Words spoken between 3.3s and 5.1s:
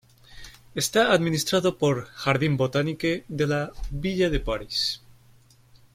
la Ville de Paris.